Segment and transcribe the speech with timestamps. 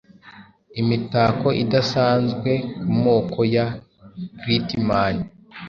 [0.81, 3.67] Imitako idasanzwekumoko ya
[4.43, 5.15] Geatmen